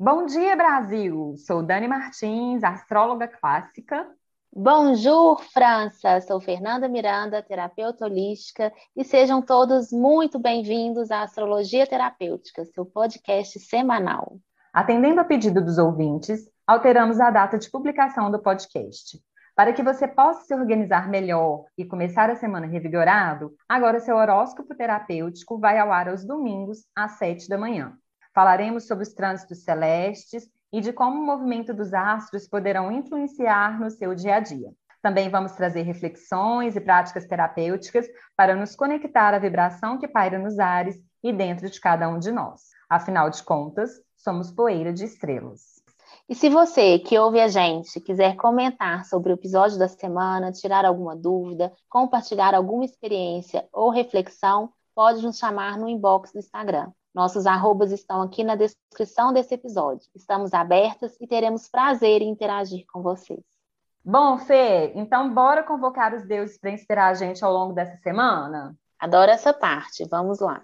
[0.00, 1.34] Bom dia, Brasil!
[1.38, 4.06] Sou Dani Martins, astróloga clássica.
[4.54, 6.20] Bonjour, França!
[6.20, 13.58] Sou Fernanda Miranda, terapeuta holística, e sejam todos muito bem-vindos à Astrologia Terapêutica, seu podcast
[13.58, 14.38] semanal.
[14.72, 19.20] Atendendo a pedido dos ouvintes, alteramos a data de publicação do podcast.
[19.56, 24.76] Para que você possa se organizar melhor e começar a semana revigorado, agora seu horóscopo
[24.76, 27.98] terapêutico vai ao ar aos domingos, às sete da manhã.
[28.38, 33.90] Falaremos sobre os trânsitos celestes e de como o movimento dos astros poderão influenciar no
[33.90, 34.70] seu dia a dia.
[35.02, 38.06] Também vamos trazer reflexões e práticas terapêuticas
[38.36, 42.30] para nos conectar à vibração que paira nos ares e dentro de cada um de
[42.30, 42.60] nós.
[42.88, 45.82] Afinal de contas, somos poeira de estrelas.
[46.28, 50.84] E se você que ouve a gente quiser comentar sobre o episódio da semana, tirar
[50.84, 56.92] alguma dúvida, compartilhar alguma experiência ou reflexão, pode nos chamar no inbox do Instagram.
[57.18, 60.08] Nossos arrobas estão aqui na descrição desse episódio.
[60.14, 63.42] Estamos abertas e teremos prazer em interagir com vocês.
[64.04, 68.72] Bom, Fê, então bora convocar os deuses para inspirar a gente ao longo dessa semana?
[69.00, 70.06] Adoro essa parte.
[70.08, 70.62] Vamos lá.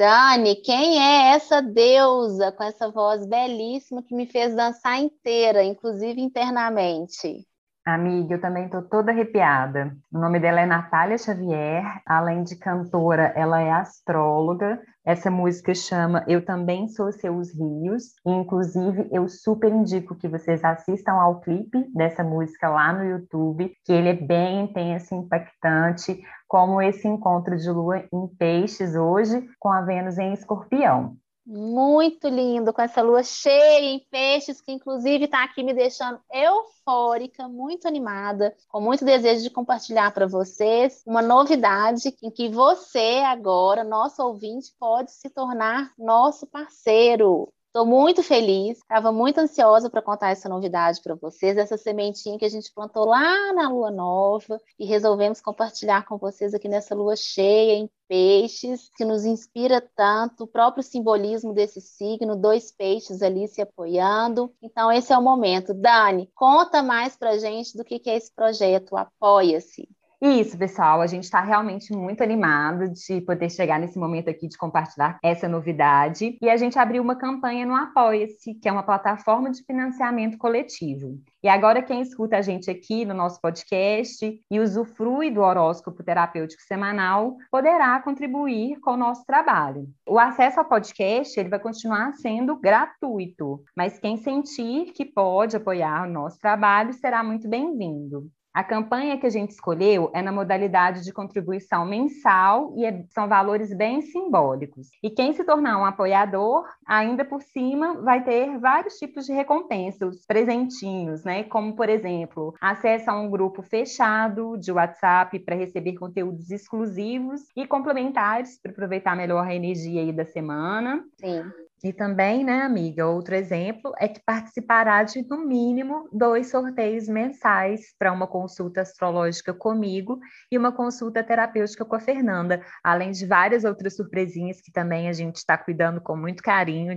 [0.00, 6.18] Dani, quem é essa deusa com essa voz belíssima que me fez dançar inteira, inclusive
[6.22, 7.46] internamente?
[7.84, 9.94] Amiga, eu também estou toda arrepiada.
[10.10, 14.80] O nome dela é Natália Xavier, além de cantora, ela é astróloga.
[15.04, 18.14] Essa música chama Eu Também Sou Seus Rios.
[18.24, 23.92] Inclusive, eu super indico que vocês assistam ao clipe dessa música lá no YouTube, que
[23.92, 29.82] ele é bem intenso, impactante, como esse encontro de lua em peixes hoje com a
[29.82, 31.16] Vênus em escorpião.
[31.46, 37.48] Muito lindo, com essa lua cheia em peixes, que inclusive está aqui me deixando eufórica,
[37.48, 43.84] muito animada, com muito desejo de compartilhar para vocês uma novidade em que você, agora,
[43.84, 47.52] nosso ouvinte, pode se tornar nosso parceiro.
[47.72, 52.44] Estou muito feliz, estava muito ansiosa para contar essa novidade para vocês, essa sementinha que
[52.44, 57.14] a gente plantou lá na lua nova e resolvemos compartilhar com vocês aqui nessa lua
[57.14, 63.46] cheia em peixes, que nos inspira tanto, o próprio simbolismo desse signo, dois peixes ali
[63.46, 64.52] se apoiando.
[64.60, 65.72] Então, esse é o momento.
[65.72, 69.88] Dani, conta mais para gente do que é esse projeto, apoia-se.
[70.22, 74.58] Isso, pessoal, a gente está realmente muito animado de poder chegar nesse momento aqui de
[74.58, 76.36] compartilhar essa novidade.
[76.42, 81.18] E a gente abriu uma campanha no Apoia-se, que é uma plataforma de financiamento coletivo.
[81.42, 86.62] E agora, quem escuta a gente aqui no nosso podcast e usufrui do horóscopo terapêutico
[86.64, 89.88] semanal, poderá contribuir com o nosso trabalho.
[90.06, 96.06] O acesso ao podcast ele vai continuar sendo gratuito, mas quem sentir que pode apoiar
[96.06, 98.30] o nosso trabalho será muito bem-vindo.
[98.52, 103.28] A campanha que a gente escolheu é na modalidade de contribuição mensal e é, são
[103.28, 104.88] valores bem simbólicos.
[105.02, 110.26] E quem se tornar um apoiador, ainda por cima, vai ter vários tipos de recompensas,
[110.26, 111.44] presentinhos, né?
[111.44, 117.66] Como, por exemplo, acesso a um grupo fechado de WhatsApp para receber conteúdos exclusivos e
[117.66, 121.04] complementares para aproveitar melhor a energia aí da semana.
[121.20, 121.44] Sim
[121.82, 127.94] E também, né, amiga, outro exemplo é que participará de, no mínimo, dois sorteios mensais
[127.98, 130.20] para uma consulta astrológica comigo
[130.52, 135.12] e uma consulta terapêutica com a Fernanda, além de várias outras surpresinhas que também a
[135.14, 136.94] gente está cuidando com muito carinho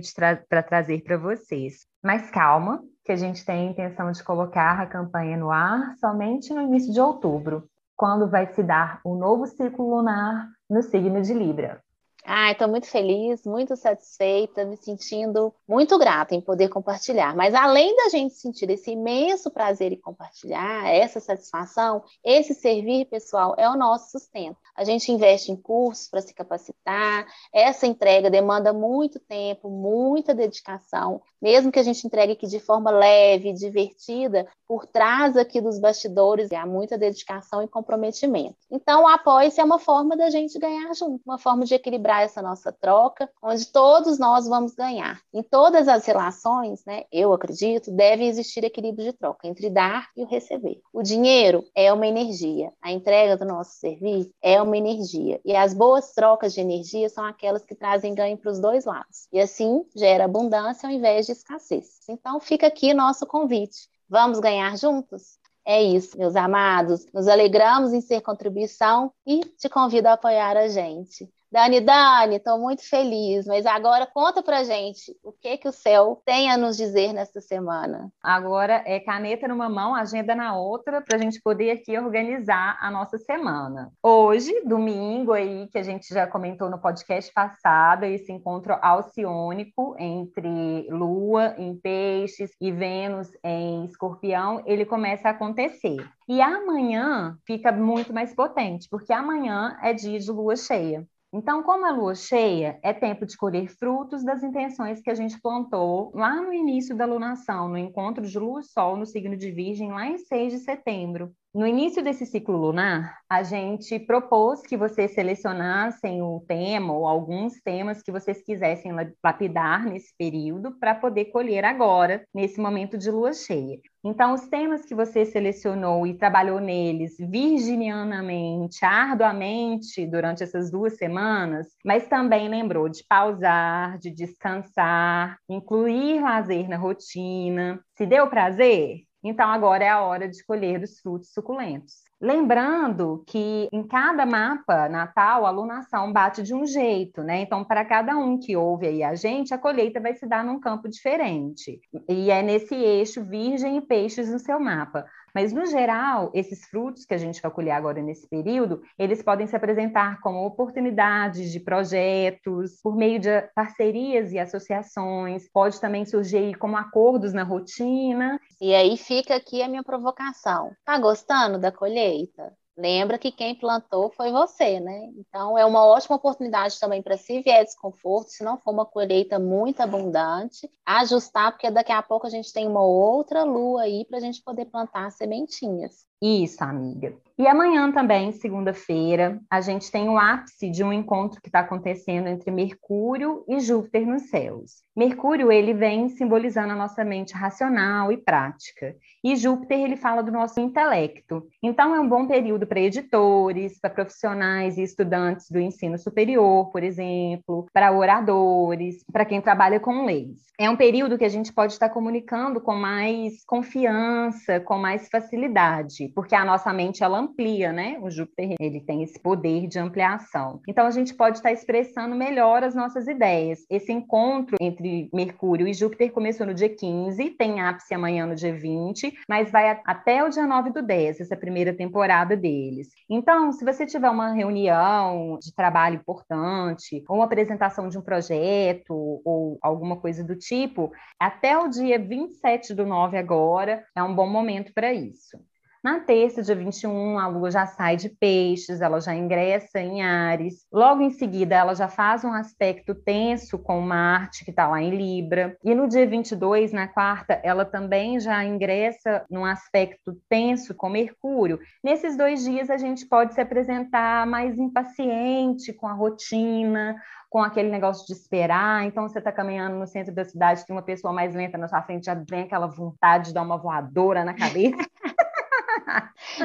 [0.48, 1.86] para trazer para vocês.
[2.02, 6.52] Mas calma, que a gente tem a intenção de colocar a campanha no ar somente
[6.52, 11.32] no início de outubro, quando vai se dar o novo ciclo lunar no signo de
[11.32, 11.83] Libra.
[12.26, 17.36] Ah, estou muito feliz, muito satisfeita, me sentindo muito grata em poder compartilhar.
[17.36, 23.54] Mas além da gente sentir esse imenso prazer em compartilhar, essa satisfação, esse servir pessoal
[23.58, 24.56] é o nosso sustento.
[24.74, 31.20] A gente investe em cursos para se capacitar, essa entrega demanda muito tempo, muita dedicação,
[31.42, 36.50] mesmo que a gente entregue aqui de forma leve, divertida, por trás aqui dos bastidores
[36.52, 38.56] há muita dedicação e comprometimento.
[38.70, 42.42] Então, o apoio-se é uma forma da gente ganhar junto, uma forma de equilibrar essa
[42.42, 45.20] nossa troca, onde todos nós vamos ganhar.
[45.32, 50.22] Em todas as relações, né, eu acredito, deve existir equilíbrio de troca entre dar e
[50.22, 50.80] o receber.
[50.92, 55.74] O dinheiro é uma energia, a entrega do nosso serviço é uma energia, e as
[55.74, 59.28] boas trocas de energia são aquelas que trazem ganho para os dois lados.
[59.32, 62.00] E assim gera abundância ao invés de escassez.
[62.08, 63.88] Então fica aqui nosso convite.
[64.08, 65.38] Vamos ganhar juntos?
[65.66, 67.06] É isso, meus amados.
[67.12, 71.28] Nos alegramos em ser contribuição e te convido a apoiar a gente.
[71.54, 76.20] Dani, Dani, estou muito feliz, mas agora conta pra gente o que que o céu
[76.26, 78.10] tem a nos dizer nesta semana.
[78.20, 82.90] Agora é caneta numa mão, agenda na outra, para a gente poder aqui organizar a
[82.90, 83.92] nossa semana.
[84.02, 90.88] Hoje, domingo aí, que a gente já comentou no podcast passado, esse encontro alciônico entre
[90.90, 96.04] Lua em Peixes e Vênus em Escorpião, ele começa a acontecer.
[96.28, 101.06] E amanhã fica muito mais potente, porque amanhã é dia de lua cheia.
[101.36, 105.40] Então, como a lua cheia, é tempo de colher frutos das intenções que a gente
[105.40, 109.50] plantou lá no início da lunação, no encontro de lua e sol no signo de
[109.50, 111.32] Virgem, lá em 6 de setembro.
[111.52, 117.60] No início desse ciclo lunar, a gente propôs que vocês selecionassem o tema ou alguns
[117.64, 123.32] temas que vocês quisessem lapidar nesse período para poder colher agora, nesse momento de lua
[123.32, 123.80] cheia.
[124.04, 131.68] Então, os temas que você selecionou e trabalhou neles virginianamente, arduamente durante essas duas semanas,
[131.82, 137.82] mas também lembrou de pausar, de descansar, incluir lazer na rotina.
[137.96, 139.04] Se deu prazer?
[139.24, 142.04] Então, agora é a hora de colher os frutos suculentos.
[142.20, 147.40] Lembrando que em cada mapa natal, a lunação bate de um jeito, né?
[147.40, 150.60] Então, para cada um que ouve aí a gente, a colheita vai se dar num
[150.60, 151.80] campo diferente.
[152.08, 155.06] E é nesse eixo virgem e peixes no seu mapa.
[155.34, 159.46] Mas, no geral, esses frutos que a gente vai colher agora nesse período, eles podem
[159.48, 166.56] se apresentar como oportunidades de projetos, por meio de parcerias e associações, pode também surgir
[166.56, 168.40] como acordos na rotina.
[168.60, 170.70] E aí fica aqui a minha provocação.
[170.84, 172.52] Tá gostando da colheita?
[172.76, 175.10] Lembra que quem plantou foi você, né?
[175.16, 179.38] Então é uma ótima oportunidade também para se vier desconforto, se não for uma colheita
[179.38, 184.18] muito abundante, ajustar, porque daqui a pouco a gente tem uma outra lua aí para
[184.18, 186.04] a gente poder plantar sementinhas.
[186.20, 187.16] Isso, amiga.
[187.36, 192.28] E amanhã também, segunda-feira, a gente tem o ápice de um encontro que está acontecendo
[192.28, 194.84] entre Mercúrio e Júpiter nos céus.
[194.96, 198.94] Mercúrio, ele vem simbolizando a nossa mente racional e prática.
[199.22, 201.46] E Júpiter, ele fala do nosso intelecto.
[201.62, 206.84] Então, é um bom período para editores, para profissionais e estudantes do ensino superior, por
[206.84, 210.44] exemplo, para oradores, para quem trabalha com leis.
[210.58, 216.04] É um período que a gente pode estar comunicando com mais confiança, com mais facilidade
[216.14, 217.98] porque a nossa mente ela amplia, né?
[218.00, 220.60] O Júpiter ele tem esse poder de ampliação.
[220.68, 223.64] Então a gente pode estar expressando melhor as nossas ideias.
[223.70, 228.54] Esse encontro entre Mercúrio e Júpiter começou no dia 15, tem ápice amanhã no dia
[228.54, 232.88] 20, mas vai até o dia 9 do 10, essa primeira temporada deles.
[233.08, 239.20] Então, se você tiver uma reunião de trabalho importante, ou uma apresentação de um projeto,
[239.24, 244.28] ou alguma coisa do tipo, até o dia 27 do 9 agora é um bom
[244.28, 245.38] momento para isso.
[245.84, 250.66] Na terça, dia 21, a Lua já sai de peixes, ela já ingressa em Ares.
[250.72, 254.96] Logo em seguida, ela já faz um aspecto tenso com Marte, que está lá em
[254.96, 255.58] Libra.
[255.62, 261.58] E no dia 22, na quarta, ela também já ingressa num aspecto tenso com Mercúrio.
[261.84, 266.96] Nesses dois dias, a gente pode se apresentar mais impaciente com a rotina,
[267.28, 268.86] com aquele negócio de esperar.
[268.86, 271.82] Então, você está caminhando no centro da cidade, tem uma pessoa mais lenta na sua
[271.82, 274.93] frente, já vem aquela vontade de dar uma voadora na cabeça.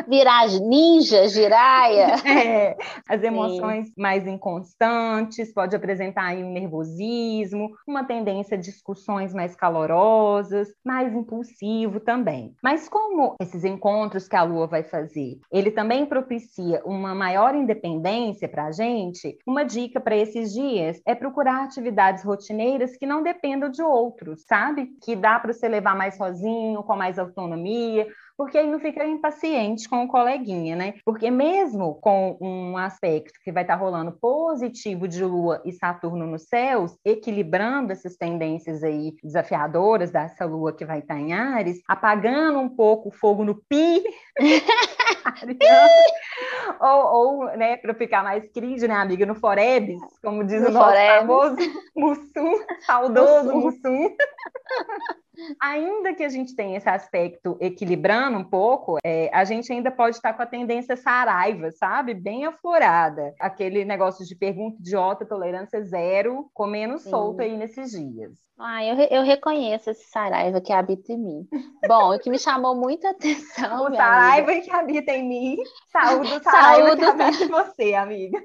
[0.07, 2.15] Virar ninja, giraia.
[2.39, 2.77] É,
[3.07, 3.93] as emoções Sim.
[3.97, 11.99] mais inconstantes, pode apresentar aí um nervosismo, uma tendência a discussões mais calorosas, mais impulsivo
[11.99, 12.55] também.
[12.63, 18.47] Mas como esses encontros que a Lua vai fazer, ele também propicia uma maior independência
[18.47, 23.69] para a gente, uma dica para esses dias é procurar atividades rotineiras que não dependam
[23.69, 24.89] de outros, sabe?
[25.03, 28.07] Que dá para você levar mais sozinho, com mais autonomia,
[28.39, 30.93] porque aí não fica impaciente com o coleguinha, né?
[31.03, 36.25] Porque mesmo com um aspecto que vai estar tá rolando positivo de Lua e Saturno
[36.25, 41.81] nos céus, equilibrando essas tendências aí desafiadoras dessa Lua que vai estar tá em Ares,
[41.85, 44.01] apagando um pouco o fogo no pi,
[46.79, 50.71] ou, ou, né, para ficar mais crise, né, amiga, no Forebs, como diz no o
[50.71, 51.17] nosso Forebs.
[51.17, 51.57] famoso
[51.93, 52.53] Mussum,
[52.85, 54.15] saudoso Mussum.
[55.61, 60.15] Ainda que a gente tenha esse aspecto equilibrando um pouco, é, a gente ainda pode
[60.15, 62.13] estar com a tendência saraiva, sabe?
[62.13, 63.33] Bem aflorada.
[63.39, 67.09] Aquele negócio de pergunta idiota, tolerância zero, comendo Sim.
[67.09, 68.49] solto aí nesses dias.
[68.61, 71.47] Ah, eu, eu reconheço esse saraiva que habita em mim.
[71.87, 73.85] Bom, o que me chamou muita atenção.
[73.85, 74.65] o saraiva amiga...
[74.65, 75.57] que habita em mim.
[75.89, 78.43] Saúde o saraiva Saúde, que habita em você, amiga.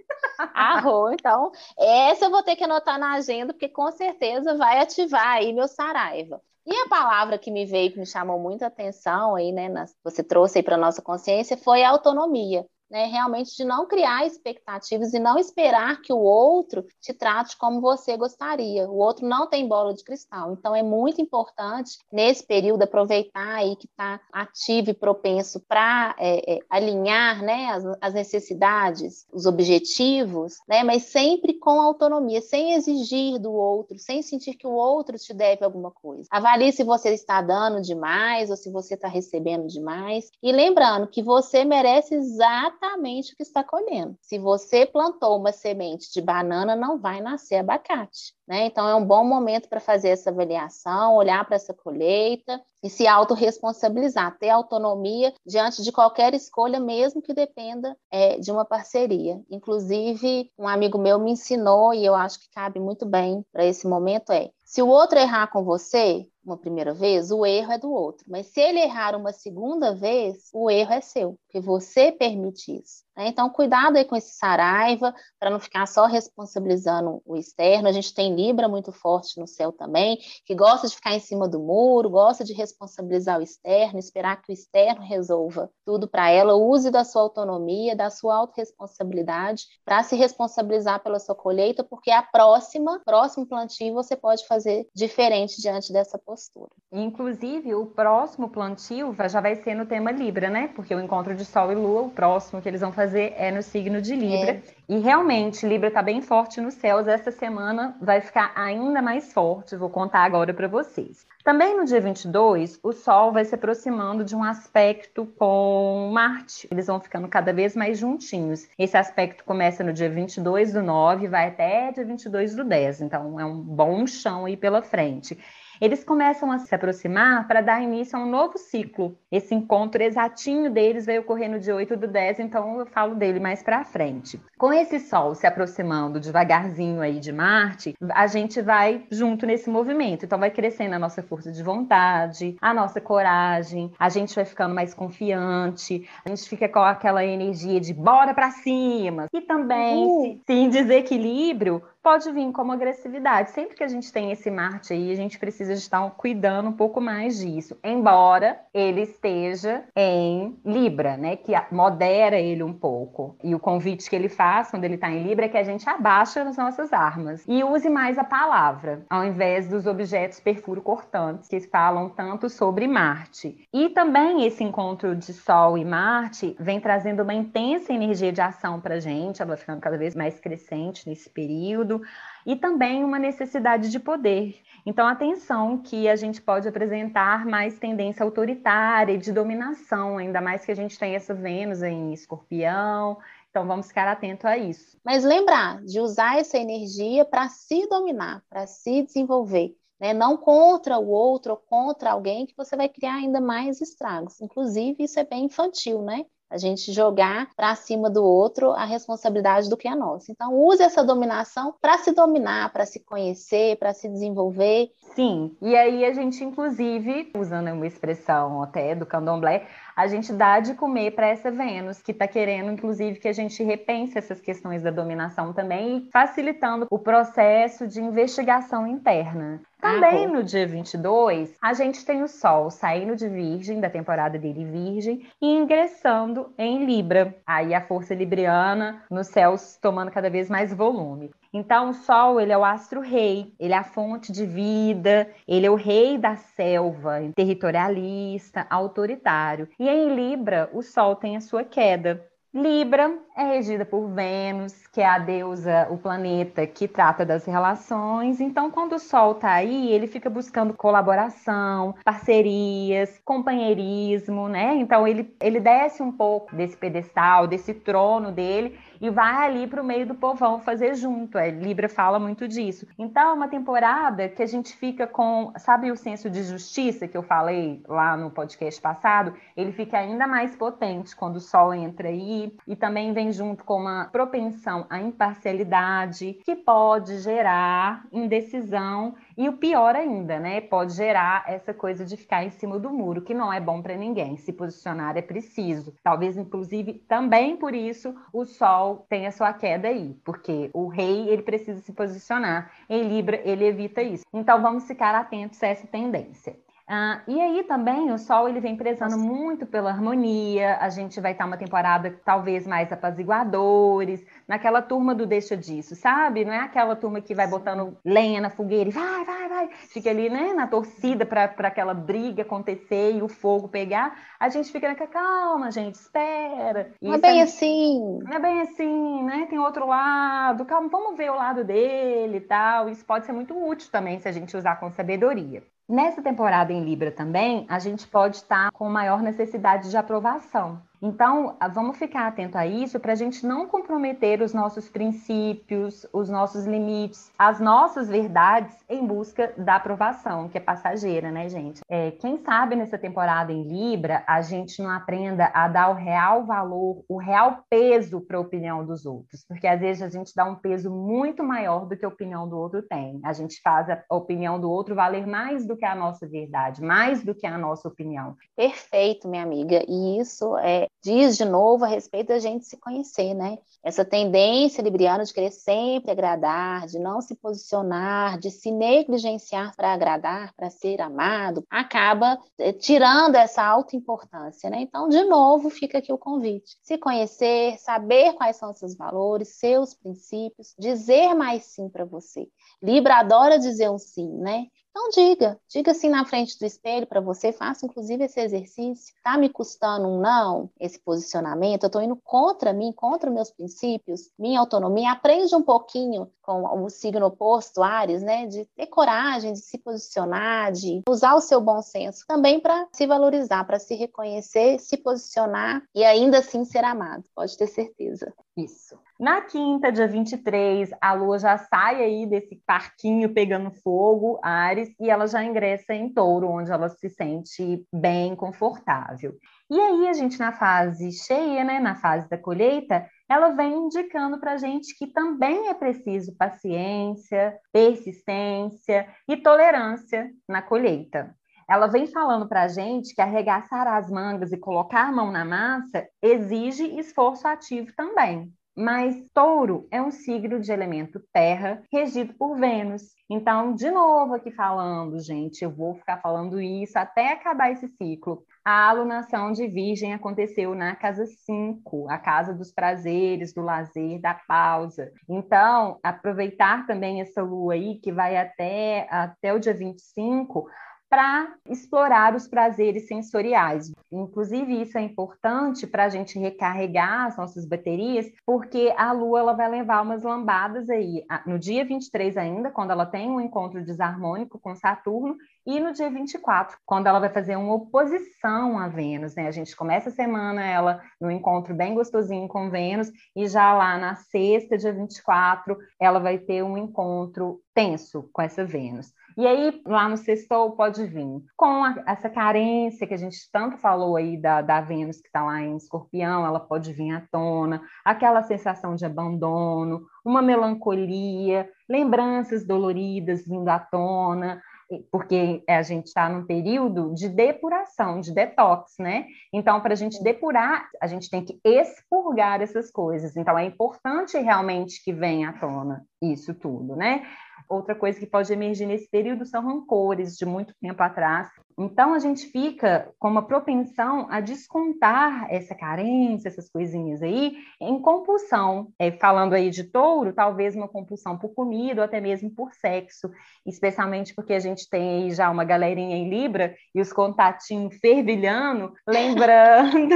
[0.55, 5.39] Arro, então, essa eu vou ter que anotar na agenda, porque com certeza vai ativar
[5.39, 6.41] aí meu saraiva.
[6.67, 9.69] E a palavra que me veio, que me chamou muita atenção aí, né,
[10.03, 15.19] você trouxe aí para nossa consciência, foi autonomia né, realmente de não criar expectativas e
[15.19, 18.89] não esperar que o outro te trate como você gostaria.
[18.89, 20.53] O outro não tem bola de cristal.
[20.53, 26.57] Então é muito importante nesse período aproveitar aí que está ativo e propenso para é,
[26.57, 33.39] é, alinhar, né, as, as, necessidades, os objetivos, né, mas sempre com autonomia, sem exigir
[33.39, 36.29] do outro, sem sentir que o outro te deve alguma coisa.
[36.31, 41.23] Avalie se você está dando demais ou se você está recebendo demais e lembrando que
[41.23, 44.17] você merece exatamente exatamente o que está colhendo.
[44.21, 48.35] Se você plantou uma semente de banana, não vai nascer abacate.
[48.47, 48.67] Né?
[48.67, 53.07] Então, é um bom momento para fazer essa avaliação, olhar para essa colheita e se
[53.07, 59.41] autorresponsabilizar, ter autonomia diante de qualquer escolha, mesmo que dependa é, de uma parceria.
[59.51, 63.87] Inclusive, um amigo meu me ensinou, e eu acho que cabe muito bem para esse
[63.87, 67.91] momento, é se o outro errar com você uma primeira vez, o erro é do
[67.91, 68.25] outro.
[68.29, 73.05] Mas se ele errar uma segunda vez, o erro é seu, porque você permite isso.
[73.17, 73.29] Né?
[73.29, 77.89] Então, cuidado aí com esse saraiva, para não ficar só responsabilizando o externo.
[77.89, 81.49] A gente tem Libra muito forte no céu também, que gosta de ficar em cima
[81.49, 86.55] do muro, gosta de responsabilizar o externo, esperar que o externo resolva tudo para ela.
[86.55, 92.23] Use da sua autonomia, da sua autorresponsabilidade, para se responsabilizar pela sua colheita, porque a
[92.23, 96.71] próxima, próximo plantio, você pode fazer diferente diante dessa postura.
[96.93, 100.69] Inclusive, o próximo plantio já vai ser no tema Libra, né?
[100.69, 103.51] Porque o encontro de Sol e Lua, o próximo que eles vão fazer fazer é
[103.51, 104.53] no signo de Libra.
[104.53, 104.63] É.
[104.89, 107.07] E realmente, Libra está bem forte nos céus.
[107.07, 109.77] Essa semana vai ficar ainda mais forte.
[109.77, 111.27] Vou contar agora para vocês.
[111.43, 116.67] Também no dia 22, o Sol vai se aproximando de um aspecto com Marte.
[116.71, 118.67] Eles vão ficando cada vez mais juntinhos.
[118.79, 123.03] Esse aspecto começa no dia 22 do 9 e vai até dia 22 do 10.
[123.03, 125.39] Então, é um bom chão aí pela frente
[125.81, 129.17] eles começam a se aproximar para dar início a um novo ciclo.
[129.31, 133.41] Esse encontro exatinho deles vai ocorrer no dia 8 do 10, então eu falo dele
[133.41, 134.41] mais para frente.
[134.59, 140.25] Com esse Sol se aproximando devagarzinho aí de Marte, a gente vai junto nesse movimento.
[140.25, 144.75] Então vai crescendo a nossa força de vontade, a nossa coragem, a gente vai ficando
[144.75, 149.27] mais confiante, a gente fica com aquela energia de bora para cima.
[149.33, 150.23] E também, uhum.
[150.23, 153.51] se, se em desequilíbrio, pode vir como agressividade.
[153.51, 157.01] Sempre que a gente tem esse Marte aí, a gente precisa estar cuidando um pouco
[157.01, 157.77] mais disso.
[157.83, 161.37] Embora ele esteja em Libra, né?
[161.37, 163.37] Que modera ele um pouco.
[163.43, 165.89] E o convite que ele faz quando ele está em Libra é que a gente
[165.89, 171.49] abaixe as nossas armas e use mais a palavra, ao invés dos objetos perfuro cortantes
[171.49, 173.67] que falam tanto sobre Marte.
[173.73, 178.81] E também esse encontro de Sol e Marte vem trazendo uma intensa energia de ação
[178.81, 182.03] para gente, ela vai ficando cada vez mais crescente nesse período
[182.47, 184.61] e também uma necessidade de poder.
[184.87, 190.65] Então, atenção que a gente pode apresentar mais tendência autoritária e de dominação, ainda mais
[190.65, 193.19] que a gente tem essa Vênus em escorpião.
[193.49, 194.99] Então, vamos ficar atento a isso.
[195.03, 199.75] Mas lembrar de usar essa energia para se dominar, para se desenvolver.
[199.99, 200.13] Né?
[200.13, 204.39] Não contra o outro ou contra alguém que você vai criar ainda mais estragos.
[204.41, 206.27] Inclusive, isso é bem infantil, né?
[206.51, 210.31] A gente jogar para cima do outro a responsabilidade do que é nosso.
[210.31, 214.91] Então, use essa dominação para se dominar, para se conhecer, para se desenvolver.
[215.15, 220.61] Sim, e aí a gente, inclusive, usando uma expressão até do candomblé, a gente dá
[220.61, 224.83] de comer para essa Vênus, que está querendo, inclusive, que a gente repense essas questões
[224.83, 229.61] da dominação também, facilitando o processo de investigação interna.
[229.81, 234.65] Também no dia 22, a gente tem o Sol saindo de Virgem, da temporada dele
[234.65, 237.37] Virgem, e ingressando em Libra.
[237.47, 241.31] Aí a força libriana nos céus tomando cada vez mais volume.
[241.55, 245.71] Então, o Sol, ele é o astro-rei, ele é a fonte de vida, ele é
[245.71, 249.69] o rei da selva, territorialista, autoritário.
[249.79, 252.29] E em Libra, o Sol tem a sua queda.
[252.53, 258.41] Libra é regida por Vênus, que é a deusa, o planeta que trata das relações.
[258.41, 264.75] Então, quando o Sol está aí, ele fica buscando colaboração, parcerias, companheirismo, né?
[264.77, 269.83] Então, ele, ele desce um pouco desse pedestal, desse trono dele e vai ali para
[269.83, 271.37] o meio do povão fazer junto.
[271.37, 272.87] É, Libra fala muito disso.
[272.99, 277.15] Então, é uma temporada que a gente fica com, sabe o senso de justiça que
[277.15, 279.35] eu falei lá no podcast passado?
[279.55, 283.77] Ele fica ainda mais potente quando o Sol entra aí e também vem junto com
[283.77, 290.61] uma propensão à imparcialidade que pode gerar indecisão e o pior ainda, né?
[290.61, 293.97] Pode gerar essa coisa de ficar em cima do muro, que não é bom para
[293.97, 294.37] ninguém.
[294.37, 295.95] Se posicionar é preciso.
[296.03, 301.43] Talvez, inclusive, também por isso o Sol tenha sua queda aí, porque o rei ele
[301.43, 302.71] precisa se posicionar.
[302.89, 304.25] Em Libra ele evita isso.
[304.33, 306.57] Então vamos ficar atentos a essa tendência.
[306.87, 310.77] Ah, e aí também o Sol ele vem prezando muito pela harmonia.
[310.81, 316.45] A gente vai estar uma temporada talvez mais apaziguadores, naquela turma do deixa disso, sabe?
[316.45, 320.11] Não é aquela turma que vai botando lenha na fogueira e vai, vai, vai, fica
[320.11, 324.19] ali, né, na torcida para aquela briga acontecer e o fogo pegar.
[324.39, 326.93] A gente fica naquela calma, gente, espera.
[327.01, 328.19] Não é bem assim.
[328.23, 329.47] Não é bem assim, né?
[329.49, 332.91] Tem outro lado, calma, vamos ver o lado dele e tal.
[332.91, 335.63] Isso pode ser muito útil também se a gente usar com sabedoria.
[335.87, 340.83] Nessa temporada em Libra também, a gente pode estar com maior necessidade de aprovação.
[341.05, 346.31] Então, vamos ficar atento a isso para a gente não comprometer os nossos princípios, os
[346.31, 351.83] nossos limites, as nossas verdades em busca da aprovação, que é passageira, né, gente?
[351.91, 356.47] É, quem sabe nessa temporada em Libra a gente não aprenda a dar o real
[356.47, 360.47] valor, o real peso para a opinião dos outros, porque às vezes a gente dá
[360.47, 363.21] um peso muito maior do que a opinião do outro tem.
[363.23, 367.23] A gente faz a opinião do outro valer mais do que a nossa verdade, mais
[367.23, 368.35] do que a nossa opinião.
[368.57, 369.85] Perfeito, minha amiga.
[369.87, 373.59] E isso é diz de novo a respeito da gente se conhecer, né?
[373.83, 379.93] Essa tendência libriana de querer sempre agradar, de não se posicionar, de se negligenciar para
[379.93, 384.81] agradar, para ser amado, acaba eh, tirando essa alta importância, né?
[384.81, 386.79] Então, de novo, fica aqui o convite.
[386.83, 392.49] Se conhecer, saber quais são seus valores, seus princípios, dizer mais sim para você.
[392.83, 394.67] Libra adora dizer um sim, né?
[394.97, 399.13] Então diga, diga assim na frente do espelho para você, faça inclusive esse exercício.
[399.25, 404.31] Tá me custando um não, esse posicionamento, eu estou indo contra mim, contra meus princípios,
[404.39, 405.11] minha autonomia.
[405.11, 410.71] Aprende um pouquinho com o signo oposto, Ares, né, de ter coragem de se posicionar,
[410.71, 415.83] de usar o seu bom senso também para se valorizar, para se reconhecer, se posicionar
[415.93, 417.25] e ainda assim ser amado.
[417.35, 418.33] Pode ter certeza.
[418.57, 418.97] Isso.
[419.19, 425.09] Na quinta, dia 23, a lua já sai aí desse parquinho pegando fogo, Ares, e
[425.09, 429.35] ela já ingressa em touro, onde ela se sente bem confortável.
[429.71, 434.41] E aí, a gente, na fase cheia, né, na fase da colheita, ela vem indicando
[434.41, 441.33] para a gente que também é preciso paciência, persistência e tolerância na colheita.
[441.71, 445.45] Ela vem falando para a gente que arregaçar as mangas e colocar a mão na
[445.45, 448.53] massa exige esforço ativo também.
[448.77, 453.03] Mas touro é um signo de elemento terra, regido por Vênus.
[453.31, 458.43] Então, de novo aqui falando, gente, eu vou ficar falando isso até acabar esse ciclo.
[458.65, 464.35] A alunação de Virgem aconteceu na casa 5, a casa dos prazeres, do lazer, da
[464.35, 465.13] pausa.
[465.29, 470.67] Então, aproveitar também essa lua aí, que vai até, até o dia 25,
[471.09, 473.93] para explorar os prazeres sensoriais.
[474.11, 479.53] Inclusive, isso é importante para a gente recarregar as nossas baterias, porque a Lua ela
[479.53, 484.59] vai levar umas lambadas aí no dia 23 ainda, quando ela tem um encontro desarmônico
[484.59, 485.37] com Saturno,
[485.67, 489.47] e no dia 24, quando ela vai fazer uma oposição a Vênus, né?
[489.47, 493.97] A gente começa a semana ela no encontro bem gostosinho com Vênus, e já lá
[493.97, 499.13] na sexta, dia 24, ela vai ter um encontro tenso com essa Vênus.
[499.37, 503.77] E aí, lá no sextou, pode vir com a, essa carência que a gente tanto
[503.79, 507.83] falou aí da, da Vênus, que está lá em escorpião, ela pode vir à tona,
[508.05, 514.63] aquela sensação de abandono, uma melancolia, lembranças doloridas vindo à tona,
[515.11, 519.27] porque a gente está num período de depuração, de detox, né?
[519.53, 523.37] Então, para a gente depurar, a gente tem que expurgar essas coisas.
[523.37, 527.27] Então, é importante realmente que venha à tona isso tudo, né?
[527.69, 531.49] Outra coisa que pode emergir nesse período são rancores de muito tempo atrás.
[531.77, 538.01] Então, a gente fica com uma propensão a descontar essa carência, essas coisinhas aí, em
[538.01, 538.89] compulsão.
[538.99, 543.29] É, falando aí de touro, talvez uma compulsão por comida ou até mesmo por sexo,
[543.67, 548.93] especialmente porque a gente tem aí já uma galerinha em Libra e os contatinhos fervilhando,
[549.09, 550.15] lembrando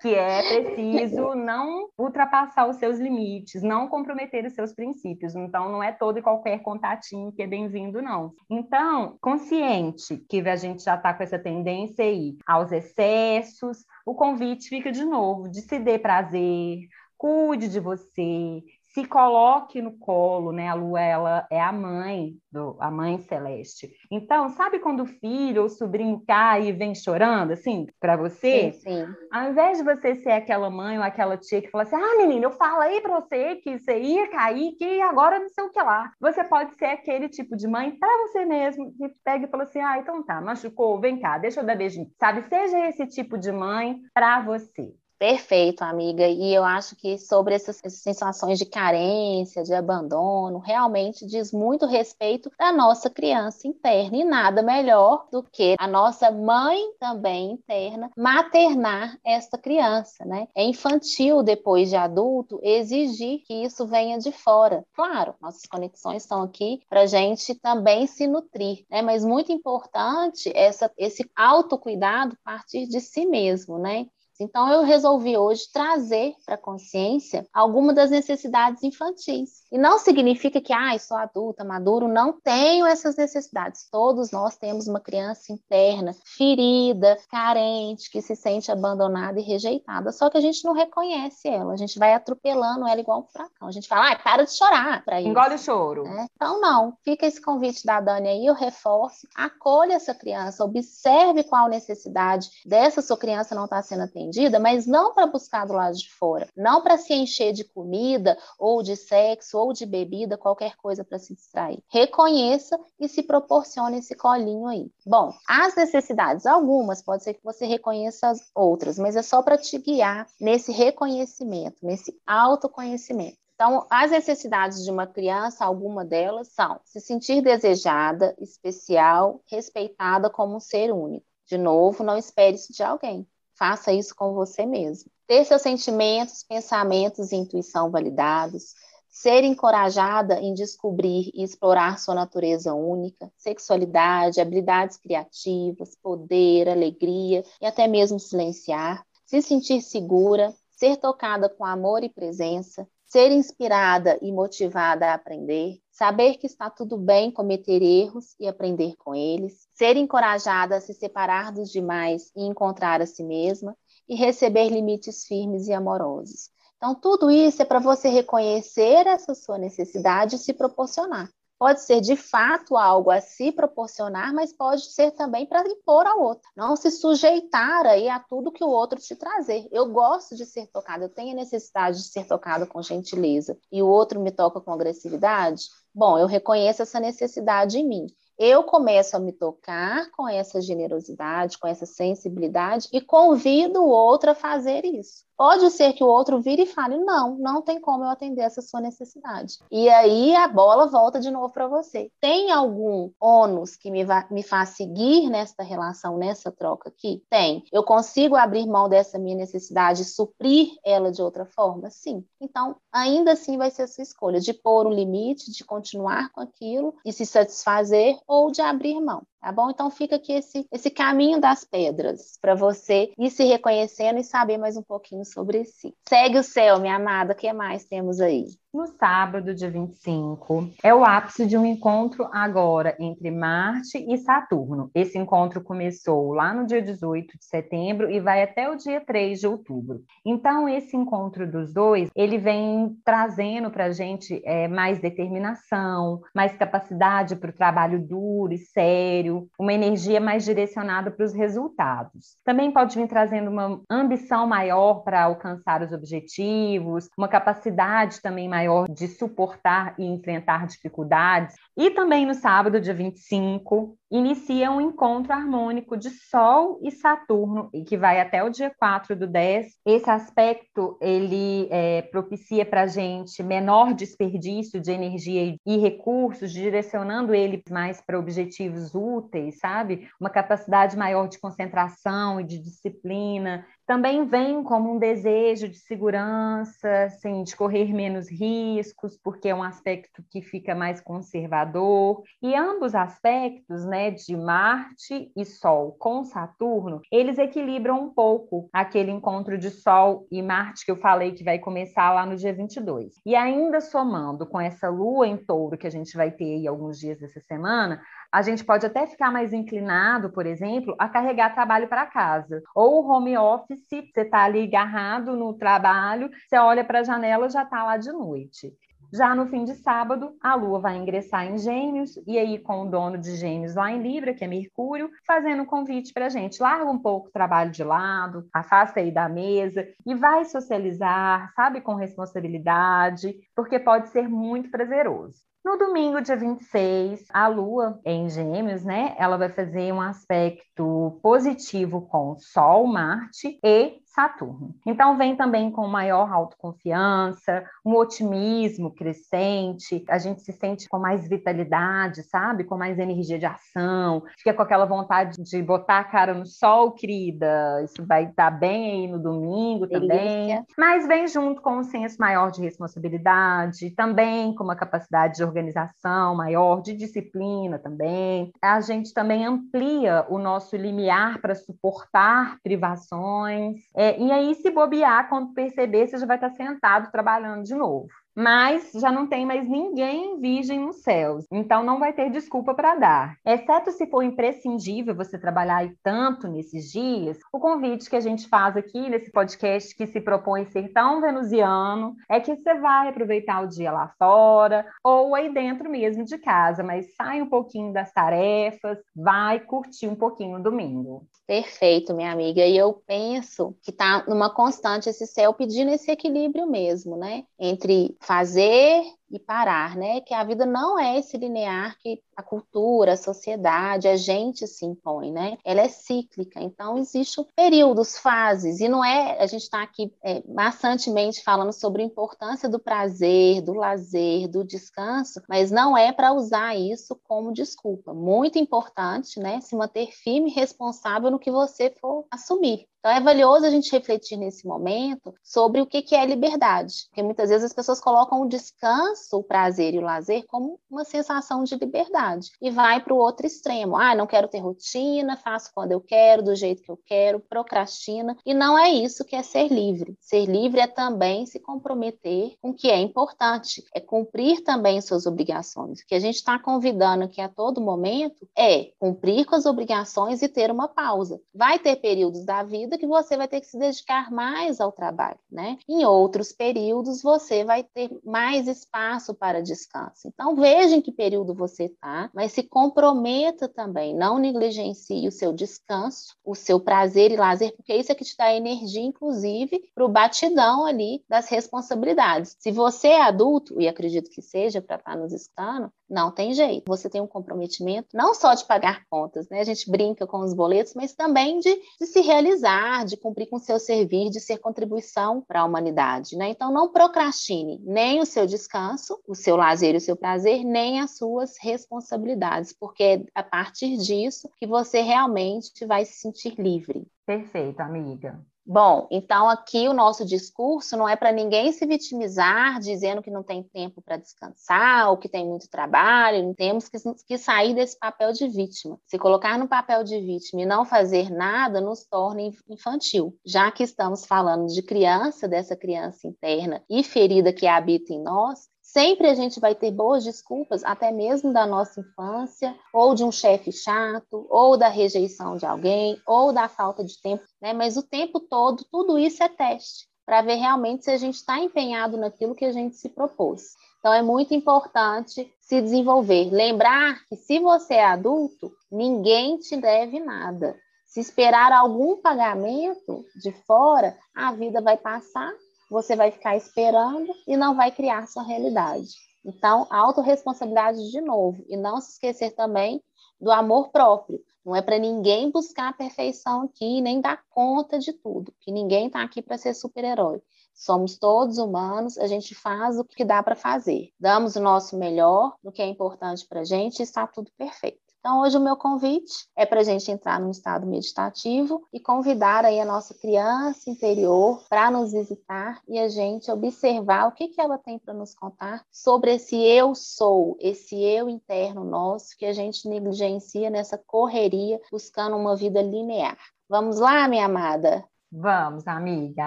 [0.00, 5.34] que é preciso não ultrapassar os seus limites, não comprometer os seus princípios.
[5.34, 8.32] Então, não é todo e qualquer contatinho que é bem-vindo, não.
[8.50, 14.68] Então, consciente que a gente já está com essa tendência aí aos excessos, o convite
[14.68, 16.80] fica de novo de se dê prazer,
[17.16, 18.62] cuide de você,
[18.94, 20.68] se coloque no colo, né?
[20.68, 23.90] A lua ela é a mãe do a mãe celeste.
[24.10, 28.70] Então, sabe quando o filho ou o sobrinho cai e vem chorando assim para você?
[28.70, 29.16] Sim, sim.
[29.30, 32.44] Ao invés de você ser aquela mãe ou aquela tia que fala assim: "Ah, menina,
[32.46, 36.12] eu falei para você que você ia cair, que agora não sei o que lá".
[36.20, 39.80] Você pode ser aquele tipo de mãe para você mesmo que pega e fala assim:
[39.80, 42.08] "Ah, então tá, machucou, vem cá, deixa eu dar beijinho".
[42.20, 42.42] Sabe?
[42.48, 44.94] Seja esse tipo de mãe para você.
[45.22, 46.26] Perfeito, amiga.
[46.26, 51.86] E eu acho que sobre essas, essas, sensações de carência, de abandono, realmente diz muito
[51.86, 54.16] respeito da nossa criança interna.
[54.16, 60.48] E nada melhor do que a nossa mãe também interna maternar esta criança, né?
[60.56, 64.84] É infantil, depois de adulto, exigir que isso venha de fora.
[64.92, 69.02] Claro, nossas conexões estão aqui para a gente também se nutrir, né?
[69.02, 74.08] Mas muito importante essa, esse autocuidado partir de si mesmo, né?
[74.42, 79.62] Então, eu resolvi hoje trazer para a consciência algumas das necessidades infantis.
[79.70, 83.88] E não significa que, ah, sou adulta, maduro, não tenho essas necessidades.
[83.90, 90.10] Todos nós temos uma criança interna, ferida, carente, que se sente abandonada e rejeitada.
[90.10, 93.68] Só que a gente não reconhece ela, a gente vai atropelando ela igual um furacão.
[93.68, 95.30] A gente fala, ah, para de chorar para isso.
[95.30, 96.06] Engole o choro.
[96.06, 96.26] É?
[96.34, 96.94] Então, não.
[97.04, 99.28] Fica esse convite da Dani aí, eu reforço.
[99.36, 104.86] Acolha essa criança, observe qual necessidade dessa sua criança não está sendo atendida atendida, mas
[104.86, 108.96] não para buscar do lado de fora, não para se encher de comida ou de
[108.96, 111.82] sexo ou de bebida, qualquer coisa para se distrair.
[111.88, 114.90] Reconheça e se proporcione esse colinho aí.
[115.06, 119.58] Bom, as necessidades, algumas, pode ser que você reconheça as outras, mas é só para
[119.58, 123.36] te guiar nesse reconhecimento, nesse autoconhecimento.
[123.54, 130.56] Então, as necessidades de uma criança, alguma delas são se sentir desejada, especial, respeitada como
[130.56, 131.24] um ser único.
[131.46, 133.28] De novo, não espere isso de alguém.
[133.62, 135.08] Faça isso com você mesmo.
[135.24, 138.74] Ter seus sentimentos, pensamentos e intuição validados.
[139.08, 147.64] Ser encorajada em descobrir e explorar sua natureza única, sexualidade, habilidades criativas, poder, alegria e
[147.64, 149.06] até mesmo silenciar.
[149.24, 155.78] Se sentir segura, ser tocada com amor e presença, ser inspirada e motivada a aprender,
[155.90, 160.94] saber que está tudo bem cometer erros e aprender com eles, ser encorajada a se
[160.94, 163.76] separar dos demais e encontrar a si mesma,
[164.08, 166.48] e receber limites firmes e amorosos.
[166.78, 171.28] Então, tudo isso é para você reconhecer essa sua necessidade e se proporcionar
[171.62, 176.20] pode ser de fato algo a se proporcionar, mas pode ser também para impor ao
[176.20, 176.50] outro.
[176.56, 179.68] Não se sujeitar aí a tudo que o outro te trazer.
[179.70, 183.80] Eu gosto de ser tocada, eu tenho a necessidade de ser tocada com gentileza e
[183.80, 185.66] o outro me toca com agressividade.
[185.94, 188.06] Bom, eu reconheço essa necessidade em mim
[188.38, 194.30] eu começo a me tocar com essa generosidade, com essa sensibilidade e convido o outro
[194.30, 195.24] a fazer isso.
[195.36, 198.62] Pode ser que o outro vire e fale: não, não tem como eu atender essa
[198.62, 199.58] sua necessidade.
[199.70, 202.10] E aí a bola volta de novo para você.
[202.20, 207.22] Tem algum ônus que me, me faz seguir nesta relação, nessa troca aqui?
[207.28, 207.64] Tem.
[207.72, 211.90] Eu consigo abrir mão dessa minha necessidade e suprir ela de outra forma?
[211.90, 212.24] Sim.
[212.40, 216.40] Então, ainda assim vai ser a sua escolha de pôr um limite, de continuar com
[216.40, 219.22] aquilo e se satisfazer ou de abrir mão.
[219.40, 219.70] tá bom?
[219.70, 224.58] Então fica aqui esse, esse caminho das pedras para você ir se reconhecendo e saber
[224.58, 225.94] mais um pouquinho sobre si.
[226.08, 228.46] Segue o céu, minha amada, o que mais temos aí?
[228.72, 234.90] No sábado, dia 25, é o ápice de um encontro agora entre Marte e Saturno.
[234.94, 239.40] Esse encontro começou lá no dia 18 de setembro e vai até o dia 3
[239.40, 240.00] de outubro.
[240.24, 246.56] Então, esse encontro dos dois, ele vem trazendo para a gente é, mais determinação, mais
[246.56, 252.38] capacidade para o trabalho duro e sério, uma energia mais direcionada para os resultados.
[252.42, 258.61] Também pode vir trazendo uma ambição maior para alcançar os objetivos, uma capacidade também maior
[258.62, 261.56] maior de suportar e enfrentar dificuldades.
[261.76, 267.82] E também no sábado, dia 25, inicia um encontro harmônico de Sol e Saturno, e
[267.82, 269.66] que vai até o dia 4 do 10.
[269.86, 277.34] Esse aspecto, ele é, propicia para a gente menor desperdício de energia e recursos, direcionando
[277.34, 280.08] ele mais para objetivos úteis, sabe?
[280.20, 283.64] Uma capacidade maior de concentração e de disciplina.
[283.86, 289.62] Também vem como um desejo de segurança, assim, de correr menos riscos, porque é um
[289.62, 292.22] aspecto que fica mais conservador.
[292.40, 299.10] E ambos aspectos, né, de Marte e Sol com Saturno, eles equilibram um pouco aquele
[299.10, 303.14] encontro de Sol e Marte que eu falei que vai começar lá no dia 22.
[303.24, 306.98] E ainda somando com essa lua em touro que a gente vai ter aí alguns
[306.98, 308.00] dias dessa semana,
[308.32, 312.62] a gente pode até ficar mais inclinado, por exemplo, a carregar trabalho para casa.
[312.74, 317.62] Ou home office, você está ali agarrado no trabalho, você olha para a janela já
[317.62, 318.72] está lá de noite.
[319.12, 322.90] Já no fim de sábado, a Lua vai ingressar em Gêmeos, e aí com o
[322.90, 326.62] dono de Gêmeos lá em Libra, que é Mercúrio, fazendo um convite para a gente.
[326.62, 331.82] Larga um pouco o trabalho de lado, afasta aí da mesa e vai socializar, sabe,
[331.82, 335.42] com responsabilidade, porque pode ser muito prazeroso.
[335.64, 339.14] No domingo, dia 26, a Lua em Gêmeos, né?
[339.16, 344.74] Ela vai fazer um aspecto positivo com Sol, Marte e Saturno.
[344.86, 351.26] Então, vem também com maior autoconfiança, um otimismo crescente, a gente se sente com mais
[351.28, 352.64] vitalidade, sabe?
[352.64, 356.92] Com mais energia de ação, fica com aquela vontade de botar a cara no sol,
[356.92, 357.82] querida.
[357.84, 360.46] Isso vai estar bem aí no domingo também.
[360.46, 360.66] Delícia.
[360.76, 366.34] Mas vem junto com um senso maior de responsabilidade, também com uma capacidade de organização
[366.34, 368.52] maior, de disciplina também.
[368.60, 373.76] A gente também amplia o nosso limiar para suportar privações.
[374.02, 378.08] É, e aí, se bobear, quando perceber, você já vai estar sentado trabalhando de novo
[378.34, 382.94] mas já não tem mais ninguém virgem nos céus, então não vai ter desculpa para
[382.94, 383.36] dar.
[383.44, 388.76] Exceto se for imprescindível você trabalhar tanto nesses dias, o convite que a gente faz
[388.76, 393.68] aqui nesse podcast que se propõe ser tão venusiano é que você vai aproveitar o
[393.68, 398.98] dia lá fora ou aí dentro mesmo de casa, mas sai um pouquinho das tarefas,
[399.14, 401.26] vai curtir um pouquinho o domingo.
[401.46, 402.64] Perfeito, minha amiga.
[402.64, 407.44] E eu penso que está numa constante esse céu pedindo esse equilíbrio mesmo, né?
[407.58, 410.20] Entre fazer e parar, né?
[410.20, 414.84] Que a vida não é esse linear que a cultura, a sociedade, a gente se
[414.84, 415.56] impõe, né?
[415.64, 420.42] Ela é cíclica, então existem períodos, fases, e não é, a gente está aqui é,
[420.46, 426.32] maçantemente falando sobre a importância do prazer, do lazer, do descanso, mas não é para
[426.32, 428.12] usar isso como desculpa.
[428.12, 429.60] Muito importante, né?
[429.60, 432.86] Se manter firme e responsável no que você for assumir.
[433.02, 437.50] Então é valioso a gente refletir nesse momento sobre o que é liberdade, porque muitas
[437.50, 441.74] vezes as pessoas colocam o descanso, o prazer e o lazer como uma sensação de
[441.76, 443.96] liberdade e vai para o outro extremo.
[443.96, 448.36] Ah, não quero ter rotina, faço quando eu quero, do jeito que eu quero, procrastina.
[448.44, 450.16] E não é isso que é ser livre.
[450.20, 455.26] Ser livre é também se comprometer com o que é importante, é cumprir também suas
[455.26, 456.00] obrigações.
[456.00, 460.42] O que a gente está convidando aqui a todo momento é cumprir com as obrigações
[460.42, 461.40] e ter uma pausa.
[461.54, 465.38] Vai ter períodos da vida que você vai ter que se dedicar mais ao trabalho,
[465.50, 465.78] né?
[465.88, 470.28] Em outros períodos, você vai ter mais espaço para descanso.
[470.28, 475.52] Então, veja em que período você está, mas se comprometa também, não negligencie o seu
[475.52, 480.04] descanso, o seu prazer e lazer, porque isso é que te dá energia, inclusive, para
[480.04, 482.56] o batidão ali das responsabilidades.
[482.58, 486.52] Se você é adulto, e acredito que seja para estar tá nos escutando, não tem
[486.52, 486.84] jeito.
[486.86, 489.60] Você tem um comprometimento não só de pagar contas, né?
[489.60, 493.56] A gente brinca com os boletos, mas também de, de se realizar, de cumprir com
[493.56, 496.50] o seu servir, de ser contribuição para a humanidade, né?
[496.50, 501.00] Então não procrastine nem o seu descanso, o seu lazer e o seu prazer, nem
[501.00, 507.06] as suas responsabilidades, porque é a partir disso que você realmente vai se sentir livre.
[507.24, 508.44] Perfeito, amiga.
[508.64, 513.42] Bom, então aqui o nosso discurso não é para ninguém se vitimizar, dizendo que não
[513.42, 516.54] tem tempo para descansar ou que tem muito trabalho.
[516.54, 516.96] Temos que,
[517.26, 519.00] que, sair desse papel de vítima.
[519.04, 523.36] Se colocar no papel de vítima e não fazer nada nos torna infantil.
[523.44, 528.68] Já que estamos falando de criança, dessa criança interna e ferida que habita em nós,
[528.92, 533.32] Sempre a gente vai ter boas desculpas, até mesmo da nossa infância, ou de um
[533.32, 537.72] chefe chato, ou da rejeição de alguém, ou da falta de tempo, né?
[537.72, 541.58] Mas o tempo todo, tudo isso é teste, para ver realmente se a gente está
[541.58, 543.70] empenhado naquilo que a gente se propôs.
[543.98, 546.50] Então é muito importante se desenvolver.
[546.50, 550.76] Lembrar que se você é adulto, ninguém te deve nada.
[551.06, 555.50] Se esperar algum pagamento de fora, a vida vai passar
[555.92, 559.10] você vai ficar esperando e não vai criar sua realidade.
[559.44, 561.62] Então, autorresponsabilidade de novo.
[561.68, 563.02] E não se esquecer também
[563.38, 564.40] do amor próprio.
[564.64, 569.08] Não é para ninguém buscar a perfeição aqui, nem dar conta de tudo, que ninguém
[569.08, 570.40] está aqui para ser super-herói.
[570.72, 574.10] Somos todos humanos, a gente faz o que dá para fazer.
[574.18, 578.01] Damos o nosso melhor no que é importante para a gente e está tudo perfeito.
[578.24, 582.64] Então, hoje o meu convite é para a gente entrar num estado meditativo e convidar
[582.64, 587.60] aí a nossa criança interior para nos visitar e a gente observar o que, que
[587.60, 592.52] ela tem para nos contar sobre esse eu sou, esse eu interno nosso que a
[592.52, 596.38] gente negligencia nessa correria buscando uma vida linear.
[596.68, 598.04] Vamos lá, minha amada?
[598.30, 599.46] Vamos, amiga,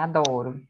[0.00, 0.60] adoro.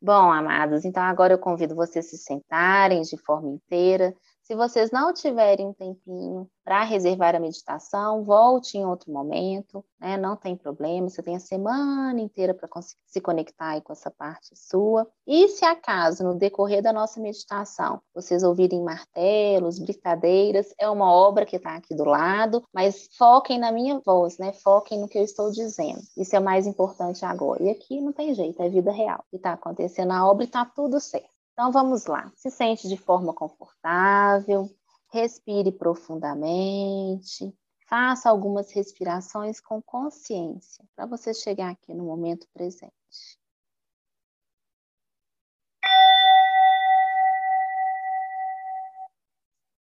[0.00, 4.90] Bom, amados, então agora eu convido vocês a se sentarem de forma inteira, se vocês
[4.90, 10.16] não tiverem um tempinho para reservar a meditação, volte em outro momento, né?
[10.16, 12.68] não tem problema, você tem a semana inteira para
[13.06, 15.08] se conectar com essa parte sua.
[15.26, 21.46] E se acaso, no decorrer da nossa meditação, vocês ouvirem martelos, britadeiras, é uma obra
[21.46, 24.52] que está aqui do lado, mas foquem na minha voz, né?
[24.52, 26.00] foquem no que eu estou dizendo.
[26.16, 27.62] Isso é o mais importante agora.
[27.62, 29.24] E aqui não tem jeito, é vida real.
[29.32, 31.31] E está acontecendo a obra e está tudo certo.
[31.52, 32.32] Então vamos lá.
[32.34, 34.68] Se sente de forma confortável,
[35.10, 37.54] respire profundamente,
[37.86, 42.92] faça algumas respirações com consciência para você chegar aqui no momento presente.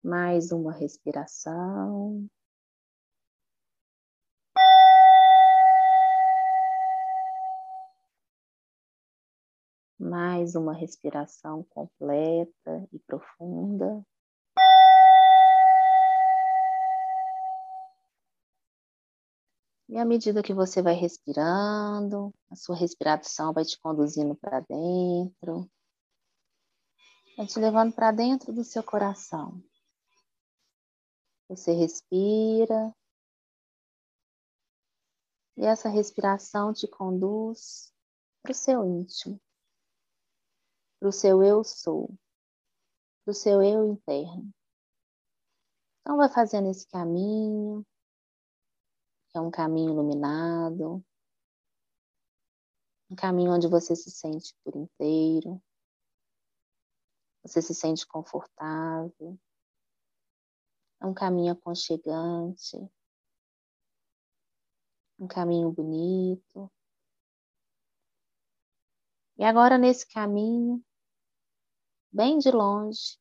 [0.02, 2.26] Mais uma respiração.
[10.02, 14.02] Mais uma respiração completa e profunda.
[19.90, 25.70] E à medida que você vai respirando, a sua respiração vai te conduzindo para dentro,
[27.36, 29.62] vai te levando para dentro do seu coração.
[31.46, 32.96] Você respira,
[35.58, 37.92] e essa respiração te conduz
[38.42, 39.38] para o seu íntimo
[41.00, 42.14] para o seu eu sou,
[43.24, 44.52] para o seu eu interno.
[46.00, 47.84] Então, vai fazendo esse caminho,
[49.30, 51.02] que é um caminho iluminado,
[53.10, 55.60] um caminho onde você se sente por inteiro,
[57.42, 59.38] você se sente confortável,
[61.00, 62.76] é um caminho aconchegante,
[65.18, 66.70] um caminho bonito.
[69.38, 70.84] E agora, nesse caminho,
[72.12, 73.18] bem de longe,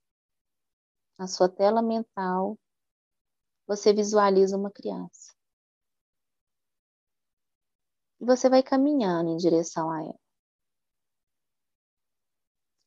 [1.17, 2.57] na sua tela mental,
[3.67, 5.35] você visualiza uma criança.
[8.19, 10.19] E você vai caminhando em direção a ela.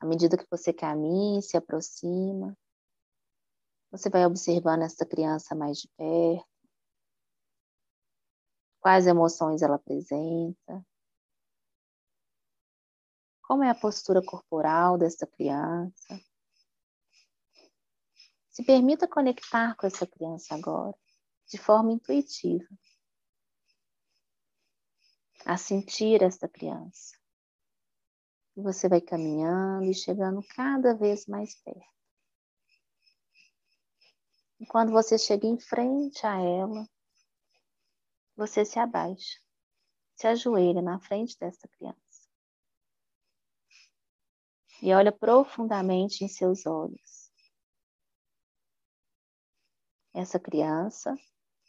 [0.00, 2.56] À medida que você caminha se aproxima,
[3.90, 6.48] você vai observando essa criança mais de perto,
[8.80, 10.84] quais emoções ela apresenta,
[13.52, 16.18] como é a postura corporal dessa criança?
[18.48, 20.96] Se permita conectar com essa criança agora,
[21.46, 22.66] de forma intuitiva,
[25.44, 27.14] a sentir essa criança.
[28.56, 31.92] E você vai caminhando e chegando cada vez mais perto.
[34.60, 36.88] E quando você chega em frente a ela,
[38.34, 39.38] você se abaixa,
[40.16, 42.11] se ajoelha na frente dessa criança
[44.82, 47.30] e olha profundamente em seus olhos.
[50.12, 51.14] Essa criança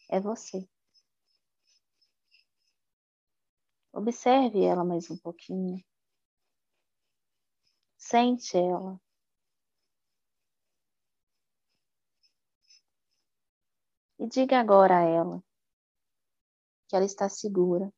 [0.09, 0.67] é você.
[3.93, 5.79] Observe ela mais um pouquinho.
[7.95, 8.99] Sente ela.
[14.17, 15.43] E diga agora a ela
[16.87, 17.93] que ela está segura,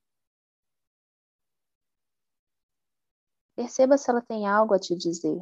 [3.55, 5.41] Perceba se ela tem algo a te dizer.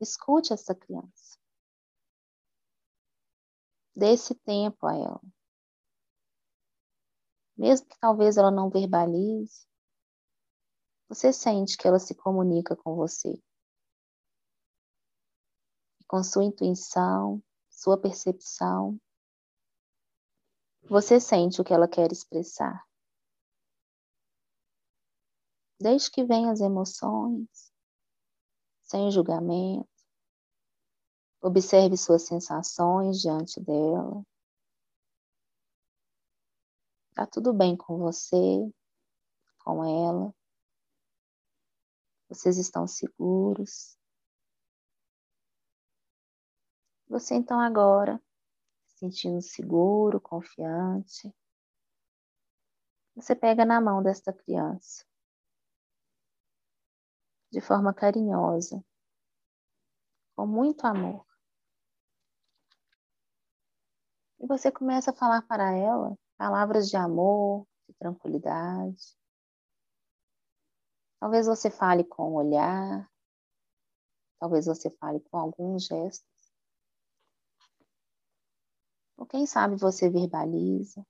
[0.00, 1.38] Escute essa criança.
[3.96, 5.20] Dê esse tempo a ela.
[7.56, 9.66] Mesmo que talvez ela não verbalize,
[11.08, 13.42] você sente que ela se comunica com você.
[16.08, 18.98] com sua intuição, sua percepção,
[20.82, 22.87] você sente o que ela quer expressar.
[25.80, 27.72] Desde que venham as emoções,
[28.88, 29.86] sem julgamento.
[31.40, 34.24] Observe suas sensações diante dela.
[37.14, 38.36] Tá tudo bem com você,
[39.58, 40.34] com ela.
[42.28, 43.96] Vocês estão seguros.
[47.08, 48.20] Você então agora,
[48.86, 51.32] se sentindo seguro, confiante,
[53.14, 55.07] você pega na mão desta criança
[57.50, 58.84] de forma carinhosa,
[60.36, 61.26] com muito amor.
[64.40, 69.18] E você começa a falar para ela palavras de amor, de tranquilidade.
[71.20, 73.10] Talvez você fale com o olhar,
[74.38, 76.52] talvez você fale com alguns gestos.
[79.16, 81.04] Ou quem sabe você verbaliza.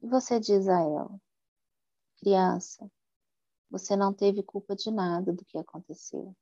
[0.00, 1.20] E você diz a ela:
[2.20, 2.90] Criança,
[3.70, 6.34] você não teve culpa de nada do que aconteceu.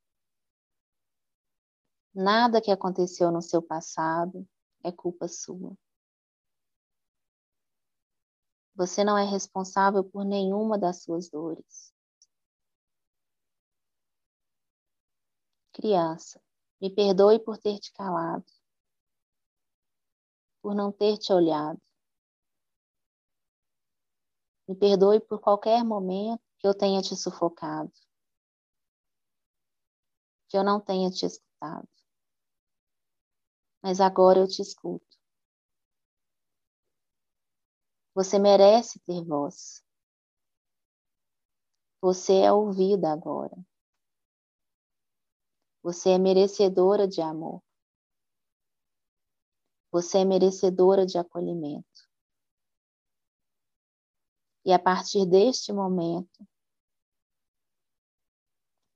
[2.14, 4.48] Nada que aconteceu no seu passado
[4.82, 5.76] é culpa sua.
[8.74, 11.94] Você não é responsável por nenhuma das suas dores.
[15.72, 16.40] Criança,
[16.80, 18.50] me perdoe por ter te calado,
[20.62, 21.80] por não ter te olhado,
[24.68, 27.92] me perdoe por qualquer momento que eu tenha te sufocado,
[30.48, 31.88] que eu não tenha te escutado.
[33.82, 35.06] Mas agora eu te escuto.
[38.14, 39.84] Você merece ter voz.
[42.00, 43.56] Você é ouvida agora.
[45.82, 47.62] Você é merecedora de amor.
[49.92, 52.05] Você é merecedora de acolhimento.
[54.66, 56.44] E a partir deste momento,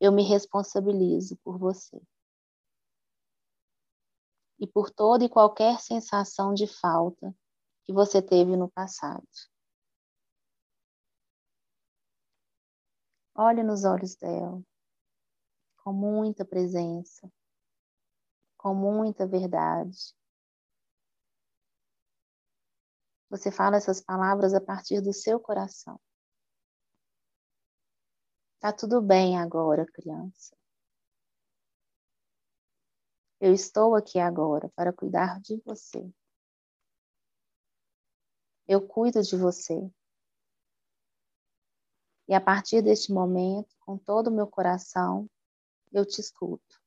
[0.00, 2.02] eu me responsabilizo por você.
[4.58, 7.32] E por toda e qualquer sensação de falta
[7.84, 9.24] que você teve no passado.
[13.36, 14.60] Olhe nos olhos dela,
[15.84, 17.32] com muita presença,
[18.58, 20.16] com muita verdade,
[23.30, 26.00] Você fala essas palavras a partir do seu coração.
[28.58, 30.54] Tá tudo bem agora, criança.
[33.40, 36.12] Eu estou aqui agora para cuidar de você.
[38.66, 39.90] Eu cuido de você.
[42.28, 45.28] E a partir deste momento, com todo o meu coração,
[45.92, 46.80] eu te escuto.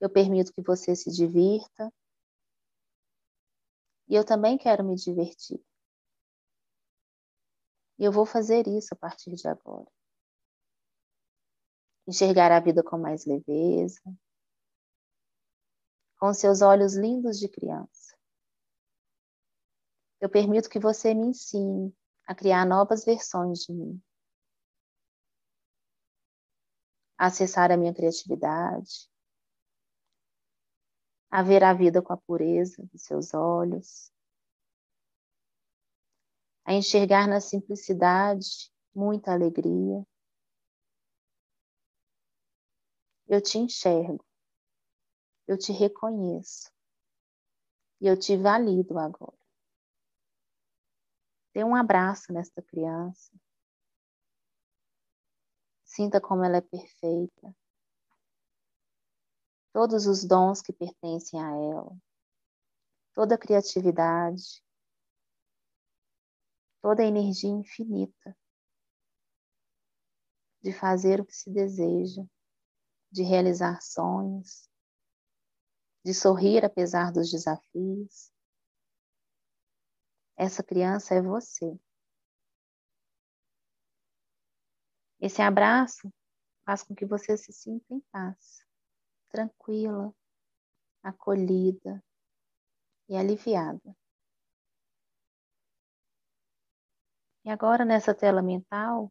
[0.00, 1.92] Eu permito que você se divirta,
[4.08, 5.62] e eu também quero me divertir.
[7.98, 9.90] E eu vou fazer isso a partir de agora.
[12.06, 14.00] Enxergar a vida com mais leveza,
[16.18, 18.16] com seus olhos lindos de criança.
[20.20, 21.94] Eu permito que você me ensine
[22.26, 24.02] a criar novas versões de mim.
[27.18, 29.08] A acessar a minha criatividade,
[31.30, 34.10] a ver a vida com a pureza dos seus olhos,
[36.64, 40.06] a enxergar na simplicidade muita alegria.
[43.26, 44.24] Eu te enxergo,
[45.46, 46.70] eu te reconheço
[48.00, 49.36] e eu te valido agora.
[51.54, 53.32] Dê um abraço nesta criança.
[55.84, 57.54] Sinta como ela é perfeita
[59.78, 61.96] todos os dons que pertencem a ela,
[63.14, 64.60] toda a criatividade,
[66.82, 68.36] toda a energia infinita
[70.60, 72.24] de fazer o que se deseja,
[73.08, 74.68] de realizar sonhos,
[76.04, 78.32] de sorrir apesar dos desafios.
[80.36, 81.78] Essa criança é você.
[85.20, 86.12] Esse abraço
[86.64, 88.66] faz com que você se sinta em paz
[89.28, 90.12] tranquila,
[91.02, 92.02] acolhida,
[93.08, 93.96] e aliviada.
[97.44, 99.10] E agora, nessa tela mental,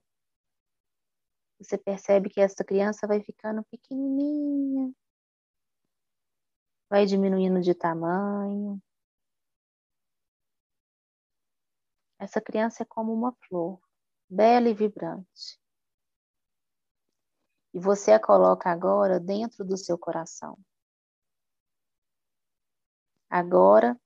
[1.60, 4.94] você percebe que essa criança vai ficando pequenininha,
[6.90, 8.80] vai diminuindo de tamanho.
[12.20, 13.80] Essa criança é como uma flor,
[14.30, 15.60] bela e vibrante.
[17.74, 20.58] E você a coloca agora dentro do seu coração.
[23.30, 24.00] Agora,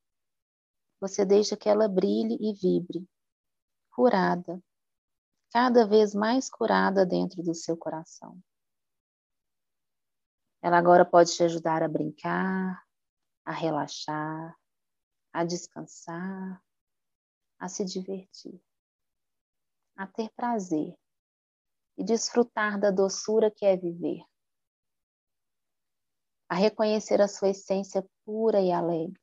[1.00, 3.08] você deixa que ela brilhe e vibre,
[3.92, 4.62] curada,
[5.52, 8.42] cada vez mais curada dentro do seu coração.
[10.62, 12.84] Ela agora pode te ajudar a brincar,
[13.44, 14.56] a relaxar,
[15.34, 16.64] a descansar,
[17.58, 18.62] a se divertir,
[19.96, 20.96] a ter prazer
[21.98, 24.24] e desfrutar da doçura que é viver,
[26.50, 29.22] a reconhecer a sua essência pura e alegre,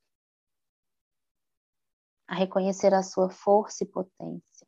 [2.27, 4.67] a reconhecer a sua força e potência.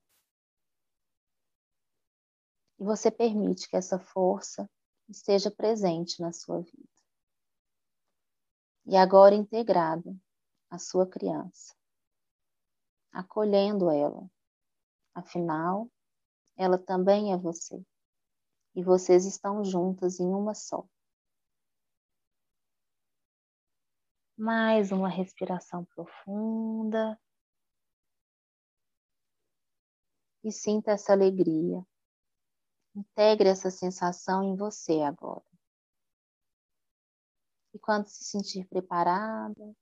[2.79, 4.69] E você permite que essa força
[5.07, 6.89] esteja presente na sua vida.
[8.85, 10.15] E agora integrada
[10.69, 11.75] à sua criança,
[13.11, 14.27] acolhendo ela.
[15.13, 15.87] Afinal,
[16.61, 17.83] ela também é você.
[18.75, 20.87] E vocês estão juntas em uma só.
[24.37, 27.19] Mais uma respiração profunda.
[30.43, 31.85] E sinta essa alegria.
[32.95, 35.45] Integre essa sensação em você agora.
[37.73, 39.75] E quando se sentir preparada,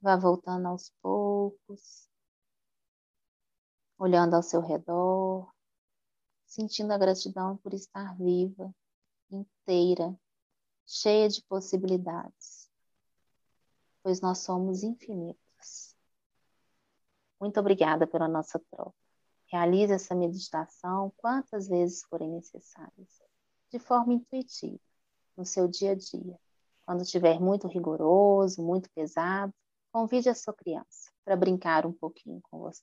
[0.00, 2.09] vá voltando aos poucos,
[4.00, 5.48] olhando ao seu redor,
[6.44, 8.74] sentindo a gratidão por estar viva,
[9.30, 10.18] inteira,
[10.84, 12.60] cheia de possibilidades
[14.02, 15.94] pois nós somos infinitos.
[17.40, 18.94] Muito obrigada pela nossa troca.
[19.46, 23.20] Realize essa meditação quantas vezes forem necessárias,
[23.70, 24.78] de forma intuitiva,
[25.36, 26.38] no seu dia a dia.
[26.84, 29.52] Quando estiver muito rigoroso, muito pesado,
[29.92, 32.82] convide a sua criança para brincar um pouquinho com você.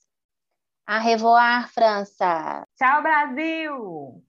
[0.88, 2.64] A revoar, França!
[2.76, 4.24] Tchau, Brasil!